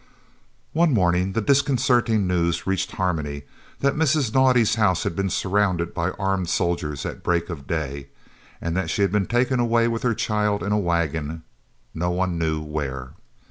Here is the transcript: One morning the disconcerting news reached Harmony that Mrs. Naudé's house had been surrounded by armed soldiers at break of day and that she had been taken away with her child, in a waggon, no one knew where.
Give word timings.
One 0.73 0.95
morning 0.95 1.33
the 1.33 1.41
disconcerting 1.41 2.25
news 2.25 2.65
reached 2.65 2.93
Harmony 2.93 3.43
that 3.81 3.93
Mrs. 3.93 4.31
Naudé's 4.31 4.73
house 4.73 5.03
had 5.03 5.15
been 5.15 5.29
surrounded 5.29 5.93
by 5.93 6.09
armed 6.17 6.49
soldiers 6.49 7.05
at 7.05 7.21
break 7.21 7.51
of 7.51 7.67
day 7.67 8.07
and 8.59 8.75
that 8.75 8.89
she 8.89 9.03
had 9.03 9.11
been 9.11 9.27
taken 9.27 9.59
away 9.59 9.87
with 9.87 10.01
her 10.01 10.15
child, 10.15 10.63
in 10.63 10.71
a 10.71 10.79
waggon, 10.79 11.43
no 11.93 12.09
one 12.09 12.39
knew 12.39 12.61
where. 12.63 13.11